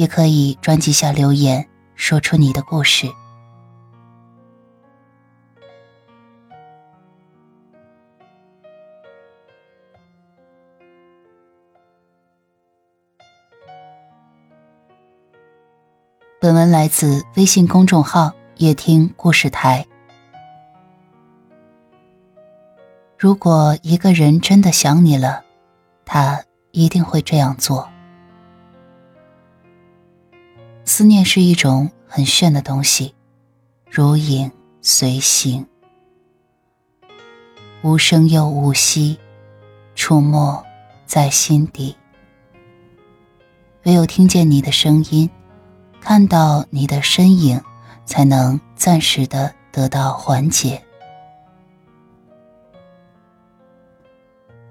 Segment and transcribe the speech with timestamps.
[0.00, 3.06] 也可以专辑下留言，说出你的故事。
[16.40, 19.86] 本文来自微信公众号“夜听故事台”。
[23.18, 25.44] 如果一个人真的想你了，
[26.06, 27.86] 他一定会这样做。
[31.00, 33.14] 思念是一种很炫的东西，
[33.90, 35.66] 如影随形，
[37.80, 39.18] 无声又无息，
[39.94, 40.62] 触摸
[41.06, 41.96] 在心底。
[43.84, 45.30] 唯有听见你的声音，
[46.02, 47.58] 看到你的身影，
[48.04, 50.82] 才能暂时的得到缓解。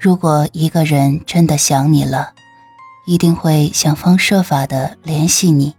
[0.00, 2.32] 如果一个人真的想你了，
[3.06, 5.76] 一定会想方设法的联系你。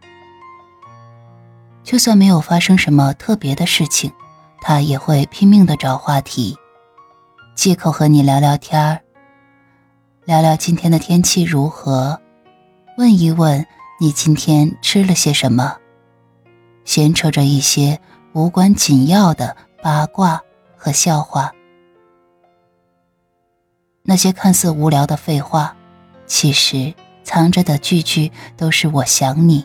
[1.86, 4.11] 就算没有发生什么特别的事情，
[4.59, 6.58] 他也会拼命的找话题，
[7.55, 9.00] 借口和你聊聊天儿，
[10.25, 12.19] 聊聊今天的天气如何，
[12.97, 13.63] 问一问
[14.02, 15.78] 你今天吃了些什么，
[16.86, 18.02] 闲扯着一些
[18.33, 20.41] 无关紧要的八卦
[20.75, 21.51] 和笑话。
[24.01, 25.75] 那些看似无聊的废话，
[26.25, 26.91] 其实
[27.24, 29.63] 藏着的句句都是我想你。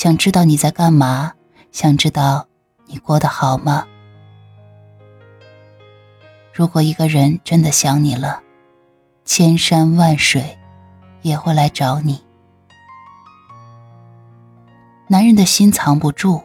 [0.00, 1.34] 想知道你在干嘛？
[1.72, 2.46] 想知道
[2.86, 3.86] 你过得好吗？
[6.54, 8.40] 如果一个人真的想你了，
[9.26, 10.56] 千山万水
[11.20, 12.18] 也会来找你。
[15.06, 16.40] 男人的心藏不住，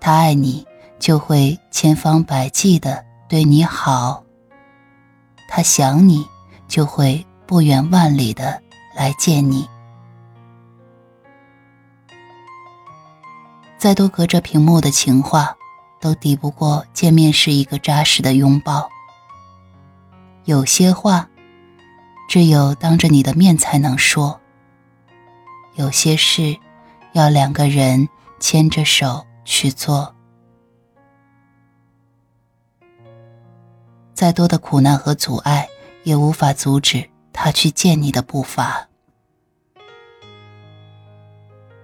[0.00, 0.66] 他爱你
[0.98, 4.24] 就会千方百计的对你好。
[5.50, 6.26] 他想你
[6.66, 8.58] 就会不远万里的
[8.96, 9.68] 来见你。
[13.84, 15.54] 再多隔着屏幕的情话，
[16.00, 18.88] 都抵不过见面时一个扎实的拥抱。
[20.46, 21.28] 有些话，
[22.26, 24.40] 只有当着你的面才能说；
[25.74, 26.56] 有些事，
[27.12, 28.08] 要两个人
[28.40, 30.14] 牵着手去做。
[34.14, 35.68] 再多的苦难和阻碍，
[36.04, 38.88] 也无法阻止他去见你的步伐。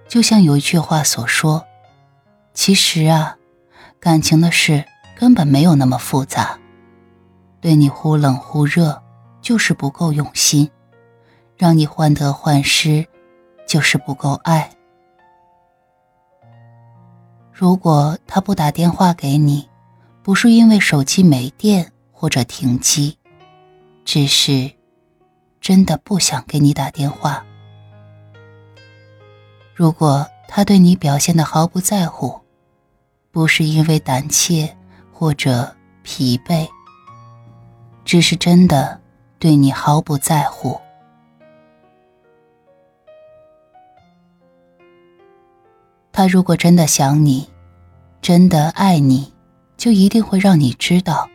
[0.09, 1.67] 就像有一句话所说。
[2.60, 3.38] 其实啊，
[3.98, 4.84] 感情的事
[5.16, 6.59] 根本没有那么复杂。
[7.59, 9.03] 对你忽冷忽热，
[9.41, 10.69] 就是不够用心；
[11.56, 13.06] 让你患得患失，
[13.66, 14.70] 就是不够爱。
[17.50, 19.66] 如果他不打电话给你，
[20.22, 23.16] 不是因为手机没电或者停机，
[24.04, 24.70] 只是
[25.62, 27.43] 真的不想给你打电话。
[29.75, 32.38] 如果他对你表现的毫不在乎，
[33.33, 34.77] 不是因为胆怯
[35.13, 36.69] 或者疲惫，
[38.05, 39.01] 只是真的
[39.39, 40.81] 对你毫不在乎。
[46.11, 47.49] 他如果真的想你，
[48.21, 49.33] 真的爱你，
[49.77, 51.29] 就一定会让你知道。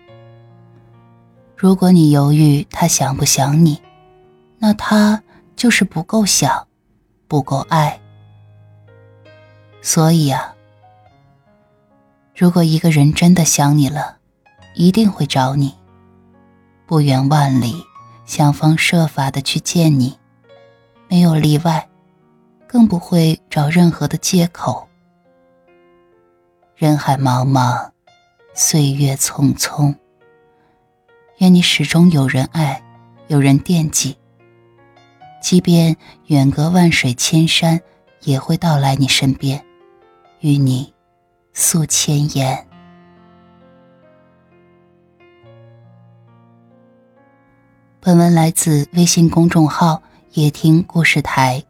[1.56, 3.82] 如果你犹豫他想不想你，
[4.60, 5.24] 那他
[5.56, 6.68] 就是不够想，
[7.28, 8.00] 不够爱。
[9.82, 10.55] 所以啊。
[12.36, 14.18] 如果一个人真的想你了，
[14.74, 15.74] 一定会找你，
[16.86, 17.82] 不远万里，
[18.26, 20.20] 想方设法的去见你，
[21.08, 21.88] 没有例外，
[22.68, 24.86] 更不会找任何的借口。
[26.76, 27.90] 人海茫茫，
[28.54, 29.96] 岁月匆匆，
[31.38, 32.84] 愿你始终有人爱，
[33.28, 34.18] 有人惦记。
[35.42, 35.96] 即便
[36.26, 37.80] 远隔万水千山，
[38.24, 39.64] 也会到来你身边，
[40.42, 40.95] 与你。
[41.58, 42.68] 诉千言。
[48.02, 50.04] 本文来自微信公众号
[50.36, 51.64] “夜听故事台”。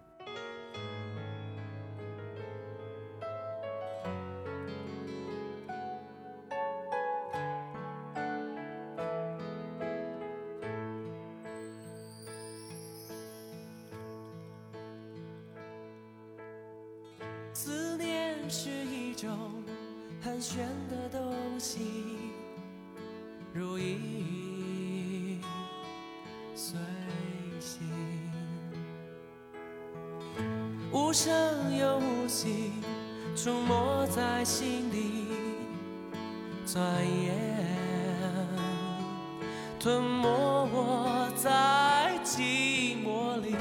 [17.53, 19.64] 思念是一种
[20.25, 20.57] 寒暄
[20.89, 21.81] 的东西，
[23.53, 25.39] 如影
[26.55, 26.79] 随
[27.59, 27.83] 形，
[30.91, 31.31] 无声
[31.77, 32.71] 又无息，
[33.35, 35.27] 出没在心底，
[36.65, 37.35] 转眼
[39.79, 40.27] 吞没
[40.73, 43.55] 我在寂寞里，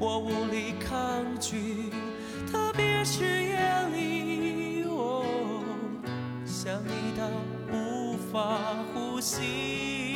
[0.00, 1.92] 我无力抗拒，
[2.50, 3.44] 特别是
[9.18, 10.14] 呼吸，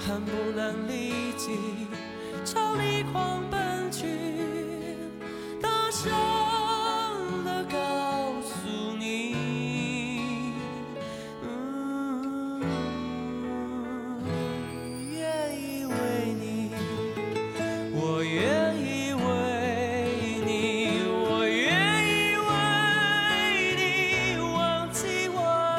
[0.00, 1.52] 恨不能立即
[2.44, 4.08] 朝你狂奔去，
[5.60, 6.31] 大声。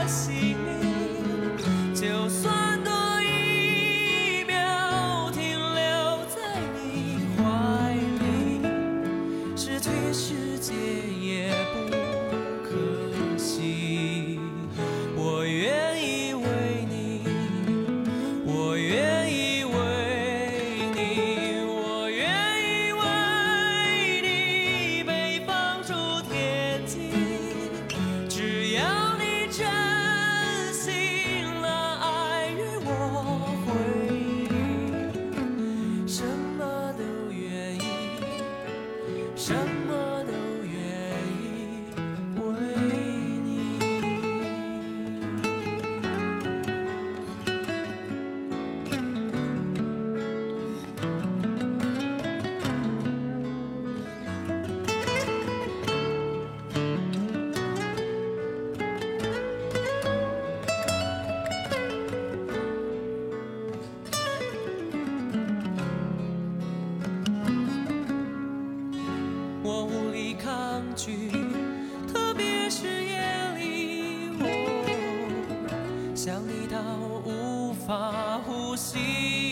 [0.03, 0.32] assim.
[78.93, 79.42] see.